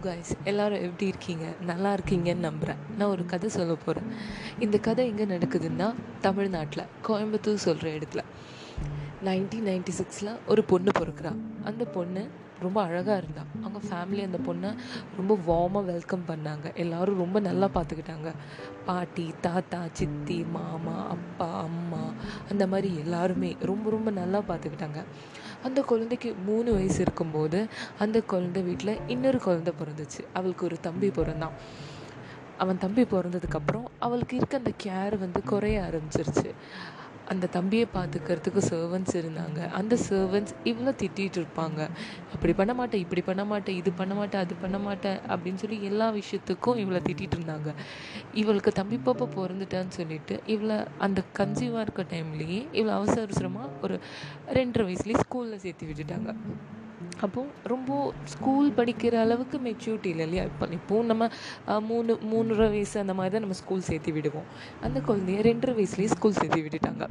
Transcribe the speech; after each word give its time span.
Guys 0.00 0.32
எல்லோரும் 0.44 0.82
எப்படி 0.82 1.06
இருக்கீங்க? 1.06 1.44
நல்லா 1.60 1.94
இருக்கீங்கன்னு 1.94 2.46
நம்புகிறேன் 2.48 2.76
நான் 2.98 3.08
ஒரு 3.08 3.24
கதை 3.26 3.48
சொல்ல 3.48 3.74
போகிறேன் 3.74 4.08
இந்த 4.58 4.78
கதை 4.78 5.06
எங்கே 5.06 5.24
நடக்குதுன்னா 5.24 5.94
தமிழ்நாட்டில் 6.20 6.84
கோயம்புத்தூர் 7.08 7.66
சொல்கிற 7.66 7.90
இடத்துல. 7.90 8.22
நைன்டீன் 9.26 9.66
நைன்டி 9.68 9.92
சிக்ஸில் 10.00 10.36
ஒரு 10.46 10.62
பொண்ணு 10.64 10.90
பிறக்கிறா. 10.98 11.32
அந்த 11.64 11.84
பொண்ணு 11.84 12.22
ரொம்ப 12.60 12.78
அழகாக 12.82 13.16
இருந்தாள் 13.22 13.50
அவங்க 13.62 13.80
ஃபேமிலி 13.88 14.22
அந்த 14.26 14.38
பொண்ணை 14.46 14.70
ரொம்ப 15.16 15.32
வார்மாக 15.48 15.84
வெல்கம் 15.84 16.24
பண்ணாங்க. 16.28 16.74
எல்லாரும் 16.74 17.18
ரொம்ப 17.18 17.40
நல்லா 17.40 17.66
பார்த்துக்கிட்டாங்க 17.74 18.30
பாட்டி 18.86 19.34
தாத்தா 19.40 19.80
சித்தி 19.92 20.38
மாமா 20.56 20.96
அப்பா 21.08 21.48
அம்மா 21.60 22.02
அந்த 22.50 22.66
மாதிரி 22.66 22.90
எல்லாருமே 22.96 23.56
ரொம்ப 23.60 23.90
ரொம்ப 23.90 24.10
நல்லா 24.10 24.40
பார்த்துக்கிட்டாங்க 24.48 25.02
அந்த 25.62 25.80
குழந்தைக்கு 25.82 26.34
மூணு 26.46 26.72
வயசு 26.72 27.00
இருக்கும்போது 27.00 27.60
அந்த 27.98 28.18
குழந்தை 28.22 28.62
வீட்டில் 28.62 29.00
இன்னொரு 29.06 29.38
குழந்தை 29.38 29.72
பிறந்துச்சு. 29.80 30.20
அவளுக்கு 30.32 30.64
ஒரு 30.64 30.76
தம்பி 30.80 31.10
பிறந்தான். 31.10 31.56
அவன் 32.58 32.78
தம்பி 32.78 33.02
பிறந்ததுக்கப்புறம் 33.02 33.84
அவளுக்கு 33.98 34.36
இருக்க 34.36 34.56
அந்த 34.56 34.72
கேர் 34.84 35.18
வந்து 35.18 35.42
குறைய 35.42 35.82
ஆரம்பிச்சிருச்சு. 35.88 36.50
அந்த 37.32 37.46
தம்பியை 37.56 37.86
பார்த்துக்கிறதுக்கு 37.94 38.60
சர்வன்ஸ் 38.70 39.12
இருந்தாங்க. 39.20 39.60
அந்த 39.78 39.94
சர்வன்ஸ் 40.08 40.52
இவ்வளோ 40.70 40.92
திட்டிகிட்டு 41.02 41.38
இருப்பாங்க. 41.40 41.80
அப்படி 42.34 42.52
பண்ண 42.60 42.74
மாட்டேன் 42.78 43.02
இப்படி 43.04 43.22
பண்ண 43.28 43.44
மாட்டேன் 43.52 43.76
இது 43.80 43.92
பண்ண 44.00 44.14
மாட்டேன் 44.20 44.42
அது 44.44 44.54
பண்ண 44.62 44.78
மாட்டேன் 44.86 45.18
அப்படின்னு 45.34 45.62
சொல்லி 45.64 45.78
எல்லா 45.90 46.08
விஷயத்துக்கும் 46.20 46.80
இவளை 46.84 47.00
திட்டிகிட்டு 47.08 47.38
இருந்தாங்க. 47.38 47.72
இவளுக்கு 48.42 48.72
தம்பி 48.80 48.98
பாப்பா 49.06 49.28
பிறந்துட்டான்னு 49.36 49.96
சொல்லிட்டு 50.00 50.36
இவளை 50.56 50.78
அந்த 50.98 51.22
கன்சீவாக 51.40 51.84
இருக்க 51.86 52.04
டைம்லேயே 52.14 52.60
இவளை 52.72 52.94
அவசர 52.98 53.22
அவசரமாக 53.28 53.70
ஒரு 53.82 53.98
ரெண்டரை 54.58 54.86
வயசுலேயே 54.90 55.22
ஸ்கூலில் 55.26 55.64
சேர்த்து 55.66 55.90
விட்டுட்டாங்க. 55.90 56.32
அப்போது 57.22 57.48
ரொம்ப 57.72 58.12
ஸ்கூல் 58.24 58.68
படிக்கிற 58.76 59.14
அளவுக்கு 59.24 59.58
மெச்சூரிட்டி 59.58 60.10
இல்லை 60.14 60.24
இல்லையா? 60.28 60.44
இப்போ 60.50 60.66
இப்போது 60.78 61.08
நம்ம 61.10 61.28
மூணு 61.90 62.18
மூன்றரை 62.32 62.68
வயசு 62.74 62.96
அந்த 63.00 63.14
மாதிரி 63.14 63.32
தான் 63.32 63.44
நம்ம 63.46 63.58
ஸ்கூல் 63.62 63.88
சேர்த்து 63.90 64.12
விடுவோம். 64.12 64.48
அந்த 64.82 65.00
குழந்தைய 65.08 65.40
ரெண்டரை 65.50 65.74
வயசுலேயே 65.80 66.10
ஸ்கூல் 66.16 66.38
சேர்த்து 66.40 66.60
விட்டுட்டாங்க. 66.66 67.06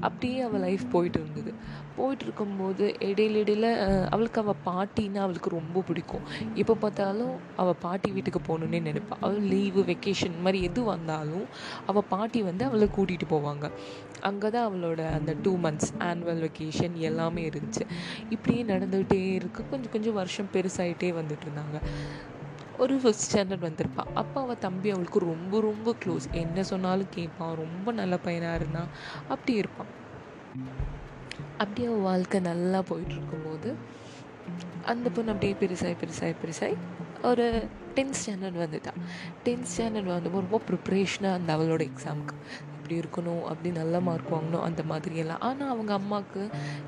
அப்படியே 0.00 0.40
அவள் 0.40 0.60
லைஃப் 0.60 0.84
போயிட்டு 0.90 1.18
இருந்தது. 1.20 1.50
போயிட்டு 1.96 2.24
இருக்கும்போது 2.24 2.84
இடையில 3.08 3.40
இடையில் 3.42 3.68
அவளுக்கு 4.10 4.40
அவள் 4.40 4.60
பாட்டின்னா 4.68 5.20
அவளுக்கு 5.26 5.50
ரொம்ப 5.50 5.82
பிடிக்கும். 5.88 6.24
எப்போ 6.54 6.74
பார்த்தாலும் 6.74 7.32
அவள் 7.56 7.80
பாட்டி 7.80 8.10
வீட்டுக்கு 8.10 8.40
போகணுன்னே 8.48 8.80
நினைப்பாள் 8.88 9.20
அவள் 9.20 9.48
லீவு 9.52 9.82
வெக்கேஷன் 9.82 10.36
மாதிரி 10.44 10.60
எது 10.68 10.82
வந்தாலும் 10.84 11.46
அவள் 11.86 12.08
பாட்டி 12.14 12.42
வந்து 12.42 12.64
அவளை 12.64 12.88
கூட்டிகிட்டு 12.96 13.28
போவாங்க. 13.34 13.64
அங்கே 14.28 14.48
தான் 14.50 14.68
அவளோட 14.68 15.00
அந்த 15.18 15.32
டூ 15.42 15.52
மந்த்ஸ் 15.64 15.92
ஆனுவல் 16.08 16.42
வெக்கேஷன் 16.46 16.94
எல்லாமே 17.10 17.42
இருந்துச்சு. 17.48 17.84
இப்படியே 18.30 18.62
நடந்துகிட்டே 18.72 19.20
இருக்கு. 19.38 19.60
கொஞ்சம் 19.70 19.92
கொஞ்சம் 19.96 20.18
வருஷம் 20.20 20.52
பெருசாகிட்டே 20.56 21.10
வந்துட்டு 21.20 21.46
இருந்தாங்க. 21.46 21.78
ஒரு 22.78 22.94
ஃபிஃப்த் 22.96 23.24
ஸ்டாண்டர்ட் 23.26 23.66
வந்திருப்பாள் 23.66 24.12
அப்போ 24.14 24.40
அவள் 24.40 24.58
தம்பி 24.58 24.90
அவளுக்கு 24.90 25.18
ரொம்ப 25.18 25.60
ரொம்ப 25.60 25.94
க்ளோஸ் 26.04 26.26
என்ன 26.30 26.62
சொன்னாலும் 26.62 27.06
கேட்பான். 27.10 27.56
ரொம்ப 27.56 27.92
நல்ல 27.92 28.18
பையனாக 28.18 28.54
இருந்தான் 28.54 28.90
அப்படி 29.28 29.58
இருப்பான். 29.58 29.92
அப்படியே 31.58 31.86
அவள் 31.86 32.00
வாழ்க்கை 32.00 32.40
நல்லா 32.40 32.78
போயிட்டுருக்கும்போது 32.90 33.74
அந்த 34.84 35.10
பொண்ணு 35.10 35.32
அப்படியே 35.32 35.56
பெருசாகி 35.60 35.96
பெருசாகி 36.02 36.34
பெருசாகி 36.44 36.76
ஒரு 37.22 37.46
டென்த் 37.94 38.18
ஸ்டாண்டர்ட் 38.20 38.60
வந்துட்டான் 38.64 39.00
டென்த் 39.44 39.70
ஸ்டாண்டர்ட் 39.76 40.12
வந்தப்போ 40.14 40.40
ரொம்ப 40.44 40.60
ப்ரிப்ரேஷனாக 40.70 41.32
அந்த 41.32 41.56
அவளோட 41.56 41.90
எக்ஸாமுக்கு 41.90 42.36
இப்படி 42.88 43.00
இருக்கணும் 43.04 43.42
அப்படி 43.42 43.70
நல்ல 43.78 44.00
மார்க் 44.00 44.30
வாங்கணும் 44.34 44.62
அந்த 44.66 44.82
மாதிரியெல்லாம். 44.90 45.40
ஆனால் 45.48 45.70
அவங்க 45.72 45.92
அம்மாவுக்கு 45.92 46.42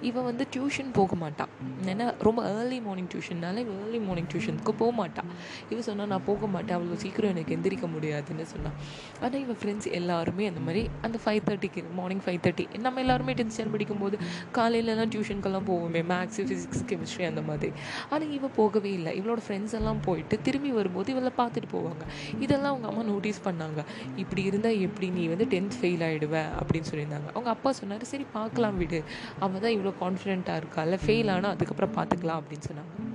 இவன் 0.08 0.24
வந்து 0.24 0.46
டியூஷன் 0.54 0.90
போக 0.98 1.14
மாட்டான் 1.14 1.50
ஏன்னா 1.92 2.14
ரொம்ப 2.26 2.40
ஏர்லி 2.52 2.78
மார்னிங் 2.86 3.08
டியூஷன்னால 3.14 3.56
இவள் 3.64 3.76
ஏர்லி 3.82 4.00
மார்னிங் 4.06 4.28
டியூஷனுக்கு 4.32 4.72
போக 4.82 4.92
மாட்டான் 5.00 5.28
இவன் 5.68 5.86
சொன்னால் 5.88 6.10
நான் 6.12 6.24
போக 6.28 6.46
மாட்டேன். 6.46 6.76
அவ்வளோ 6.76 6.96
சீக்கிரம் 7.04 7.32
எனக்கு 7.34 7.56
எந்திரிக்க 7.56 7.88
முடியாதுன்னு 7.94 8.46
சொன்னான் 8.46 8.76
ஆனால் 9.20 9.40
இவன் 9.40 9.58
ஃப்ரெண்ட்ஸ் 9.62 9.90
எல்லாருமே 9.90 10.46
அந்த 10.46 10.60
மாதிரி 10.60 10.90
அந்த 11.02 11.20
ஃபைவ் 11.24 11.42
தேர்ட்டிக்கு 11.50 11.84
மார்னிங் 11.98 12.24
ஃபைவ் 12.26 12.40
தேர்ட்டி 12.46 12.66
நம்ம 12.86 13.00
எல்லாருமே 13.00 13.34
டென்த் 13.34 13.54
ஸ்டாண்டர்ட் 13.56 13.76
படிக்கும்போது 13.76 14.18
காலையிலலாம் 14.58 15.12
டியூஷனுக்கெல்லாம் 15.16 15.68
போவோமே 15.72 16.02
மேக்ஸு 16.14 16.46
ஃபிசிக்ஸ் 16.48 16.84
கெமிஸ்ட்ரி 16.92 17.26
அந்த 17.26 17.42
மாதிரி. 17.42 17.72
ஆனால் 18.08 18.32
இவள் 18.38 18.54
போகவே 18.56 18.92
இல்லை. 18.92 19.14
இவளோட 19.20 19.38
ஃப்ரெண்ட்ஸ் 19.48 19.76
எல்லாம் 19.80 20.02
போயிட்டு 20.08 20.40
திரும்பி 20.42 20.70
வரும்போது 20.70 21.12
இவளை 21.16 21.34
பார்த்துட்டு 21.36 21.70
போவாங்க. 21.76 22.04
இதெல்லாம் 22.40 22.72
அவங்க 22.72 22.88
அம்மா 22.88 23.02
நோட்டீஸ் 23.12 23.40
பண்ணாங்க. 23.44 23.80
இப்படி 24.16 24.42
இருந்தால் 24.42 24.78
எப்படி? 24.80 25.06
நீ 25.10 25.26
வந்து 25.26 25.44
டென்த் 25.44 25.76
ஃபெயில் 25.78 25.88
ஆகிடுவ 25.98 26.44
அப்படின்னு 26.60 26.84
சொல்லியிருந்தாங்க. 26.94 27.28
அவங்க 27.28 27.50
அப்பா 27.50 27.72
சொன்னார் 27.72 28.04
சரி 28.04 28.26
பார்க்கலாம் 28.32 28.76
விடு. 28.76 29.02
அவள் 29.38 29.60
தான் 29.60 29.70
இவ்வளோ 29.70 29.92
கான்ஃபிடென்ட்டாக 30.00 30.60
இருக்கால 30.62 30.98
ஃபெயில் 31.06 31.30
ஆனால் 31.30 31.50
அதுக்கப்புறம் 31.50 31.94
பார்த்துக்கலாம் 31.94 32.40
அப்படின்னு 32.40 32.68
சொன்னாங்க. 32.72 33.08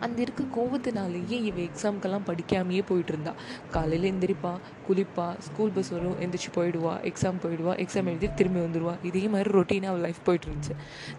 அந்த 0.00 0.22
இருக்க 0.22 0.44
கோவத்தினாலேயே 0.56 1.38
இவ 1.42 1.60
எக்ஸாம்க்கெல்லாம் 1.60 2.26
படிக்காமையே 2.26 2.82
போயிட்டு 2.86 3.12
இருந்தா 3.12 3.32
காலையில் 3.70 4.12
எந்திரிப்பா 4.12 4.52
குளிப்பா 4.88 5.38
ஸ்கூல் 5.38 5.70
பஸ் 5.70 5.90
வரும் 5.90 6.16
எந்திரிச்சு 6.20 6.50
போயிடுவா 6.54 7.12
எக்ஸாம் 7.12 7.40
போயிடுவா 7.42 7.86
எக்ஸாம் 7.86 8.06
எழுதி 8.06 8.28
திரும்பி 8.34 8.60
வந்துடுவா 8.60 8.94
இதே 9.02 9.28
மாதிரி 9.28 9.50
ரொட்டீனாக 9.50 9.84
அவள் 9.84 10.00
லைஃப் 10.00 10.20
போயிட்டு 10.24 10.46
இருந்துச்சு 10.46 10.74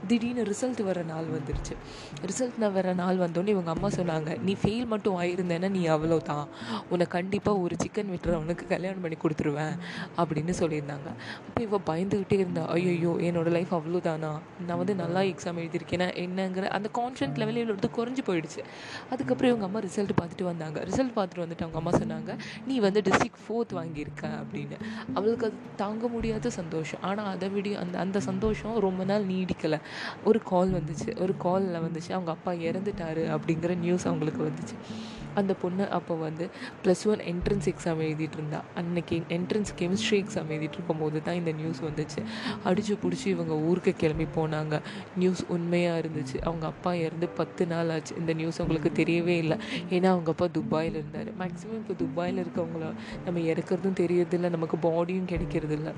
திடீர்னு 0.08 0.44
ரிசல்ட் 0.44 0.84
வர 0.84 1.04
நாள் 1.04 1.26
வந்துருச்சு. 1.26 1.74
ரிசல்ட் 2.26 2.72
வர 2.72 2.94
நாள் 2.94 3.18
வந்தோடனே 3.18 3.48
இவங்க 3.48 3.72
அம்மா 3.72 3.88
சொன்னாங்க 3.88 4.42
நீ 4.42 4.56
ஃபெயில் 4.64 4.86
மட்டும் 4.86 5.20
ஆயிருந்தேன்னா 5.20 5.70
நீ 5.70 5.88
அவ்வளோ 5.88 6.18
தான் 6.18 6.48
உன்னை 6.90 7.06
கண்டிப்பாக 7.08 7.60
ஒரு 7.60 7.76
சிக்கன் 7.84 8.12
விட்டுறவனுக்கு 8.14 8.68
கல்யாணம் 8.68 9.02
பண்ணி 9.02 9.18
கொடுத்துருவேன். 9.18 9.76
அப்படின்னு 10.18 10.54
சொல்லியிருந்தாங்க. 10.60 11.10
அப்போ 11.48 11.62
இவள் 11.62 11.86
பயந்துக்கிட்டே 11.86 12.34
இருந்தா 12.34 12.66
ஐயோ 12.68 13.10
என்னோட 13.10 13.48
லைஃப் 13.48 13.76
அவ்வளோதானா 13.76 14.32
நான் 14.68 14.78
வந்து 14.78 14.96
நல்லா 14.96 15.20
எக்ஸாம் 15.20 15.60
எழுதியிருக்கேன்னா 15.64 16.08
என்னங்கிற 16.26 16.64
அந்த 16.68 16.90
கான்ஃபிடன்ட் 16.94 17.40
லெவலில் 17.42 17.64
இவ்வளோ 17.64 17.90
குறைஞ்சி 17.98 18.24
போயிடுச்சு. 18.42 18.64
அதுக்கப்புறம் 19.10 19.56
இவங்க 19.56 19.66
அம்மா 19.66 19.80
ரிசல்ட் 19.80 20.10
பார்த்துட்டு 20.22 20.44
வந்தாங்க. 20.44 20.80
ரிசல்ட் 20.80 21.12
பார்த்துட்டு 21.16 21.46
வந்துட்டு 21.46 21.62
அவங்க 21.62 21.78
அம்மா 21.78 21.92
சொன்னாங்க 21.92 22.38
நீ 22.68 22.80
வந்து 22.80 23.02
டிஸ்ட்ரிக்ட் 23.02 23.42
ஃபோர்த் 23.48 23.74
வாங்கியிருக்க 23.74 24.22
அப்படின்னு. 24.22 24.78
அவளுக்கு 25.14 25.46
அது 25.46 25.56
தாங்க 25.76 26.08
முடியாத 26.08 26.50
சந்தோஷம். 26.50 27.02
ஆனால் 27.02 27.26
அதை 27.26 27.50
விட 27.50 27.80
அந்த 27.80 28.00
அந்த 28.00 28.20
சந்தோஷம் 28.20 28.80
ரொம்ப 28.80 29.04
நாள் 29.04 29.26
நீடிக்கலை. 29.26 29.80
ஒரு 30.24 30.42
கால் 30.44 30.74
வந்துச்சு. 30.74 31.22
ஒரு 31.22 31.38
காலில் 31.38 31.80
வந்துச்சு. 31.80 32.12
அவங்க 32.12 32.32
அப்பா 32.32 32.52
இறந்துட்டாரு 32.52 33.38
அப்படிங்கிற 33.38 33.78
நியூஸ் 33.78 34.06
அவங்களுக்கு 34.06 34.44
வந்துச்சு. 34.44 34.76
அந்த 35.36 35.54
பொண்ணு 35.54 35.90
அப்போ 35.90 36.16
வந்து 36.16 36.50
ப்ளஸ் 36.84 37.08
ஒன் 37.08 37.22
என்ட்ரன்ஸ் 37.32 37.68
எக்ஸாம் 37.72 38.02
எழுதிட்டு 38.08 38.38
இருந்தா 38.40 38.62
அன்னைக்கு 38.76 39.22
என்ட்ரன்ஸ் 39.30 39.72
கெமிஸ்ட்ரி 39.80 40.18
எக்ஸாம் 40.24 40.50
எழுதிட்டு 40.56 40.78
இருக்கும்போது 40.80 41.24
தான் 41.24 41.36
இந்த 41.36 41.52
நியூஸ் 41.52 41.82
வந்துச்சு. 41.82 42.22
அடிச்சு 42.66 42.96
பிடிச்சி 43.04 43.26
இவங்க 43.26 43.54
ஊருக்கு 43.58 43.94
கிளம்பி 43.94 44.28
போனாங்க. 44.36 44.82
நியூஸ் 45.16 45.44
உண்மையாக 45.48 46.02
இருந்துச்சு. 46.02 46.38
அவங்க 46.42 46.66
அப்பா 46.66 46.94
இறந்து 46.94 47.28
பத்து 47.28 47.68
நாள் 47.68 47.90
ஆச்சு. 47.90 48.16
இந்த 48.18 48.34
நியூஸ் 48.34 48.60
அவங்களுக்கு 48.62 49.04
தெரியவே 49.04 49.38
இல்லை. 49.38 49.58
ஏன்னா 49.90 50.06
அவங்க 50.06 50.30
அப்பா 50.30 50.48
துபாயில் 50.48 50.94
இருந்தார். 50.94 51.30
மேக்ஸிமம் 51.40 51.80
இப்போ 51.82 51.94
துபாயில் 51.94 52.38
இருக்கவங்கள 52.38 52.94
நம்ம 53.26 53.40
இறக்குறதும் 53.40 54.00
தெரியறதில்ல. 54.04 54.50
நமக்கு 54.50 54.78
பாடியும் 54.78 55.26
கிடைக்கிறதில்ல. 55.26 55.92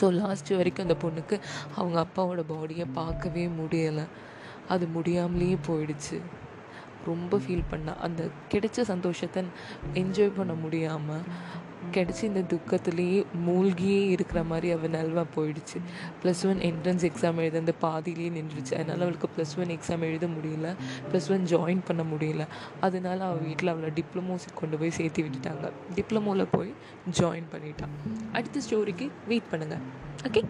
ஸோ 0.00 0.12
லாஸ்ட் 0.12 0.50
வரைக்கும் 0.50 0.86
அந்த 0.88 0.96
பொண்ணுக்கு 1.04 1.40
அவங்க 1.74 2.06
அப்பாவோட 2.06 2.44
பாடியை 2.48 2.86
பார்க்கவே 2.92 3.46
முடியலை. 3.46 4.06
அது 4.68 4.86
முடியாமலேயே 4.86 5.56
போயிடுச்சு. 5.66 6.20
ரொம்ப 7.12 7.38
ஃபீல் 7.44 7.70
பண்ணா 7.70 7.94
அந்த 8.06 8.22
கிடைச்ச 8.52 8.80
சந்தோஷத்தை 8.92 9.42
என்ஜாய் 10.02 10.36
பண்ண 10.40 10.52
முடியாமல் 10.64 11.24
கிடச்சி 11.94 12.22
இந்த 12.28 12.42
துக்கத்துலேயே 12.52 13.18
மூழ்கியே 13.46 13.98
இருக்கிற 14.14 14.40
மாதிரி 14.50 14.68
அவள் 14.76 14.92
நல்வா 14.94 15.22
போயிடுச்சு. 15.36 15.78
ப்ளஸ் 16.22 16.42
ஒன் 16.50 16.60
என்ட்ரன்ஸ் 16.68 17.04
எக்ஸாம் 17.08 17.40
எழுத 17.42 17.58
அந்த 17.62 17.74
பாதியிலேயே 17.84 18.30
நின்றுச்சு. 18.36 18.72
அதனால் 18.76 19.04
அவளுக்கு 19.06 19.28
ப்ளஸ் 19.36 19.54
ஒன் 19.62 19.72
எக்ஸாம் 19.76 20.06
எழுத 20.08 20.28
முடியல. 20.36 20.70
ப்ளஸ் 21.10 21.28
ஒன் 21.34 21.44
ஜாயின் 21.52 21.84
பண்ண 21.90 22.04
முடியல. 22.12 22.46
அதனால 22.88 23.18
அவள் 23.28 23.44
வீட்டில் 23.48 23.72
அவளை 23.74 23.90
டிப்ளமோஸுக்கு 24.00 24.60
கொண்டு 24.62 24.78
போய் 24.82 24.96
சேர்த்து 24.98 25.26
விட்டுட்டாங்க. 25.26 25.70
டிப்ளமோவில் 25.98 26.52
போய் 26.56 26.72
ஜாயின் 27.20 27.48
பண்ணிட்டான் 27.54 27.94
அடுத்த 28.38 28.64
ஸ்டோரிக்கு 28.68 29.08
வெயிட் 29.32 29.50
பண்ணுங்கள் 29.52 29.84
ஓகே 30.28 30.42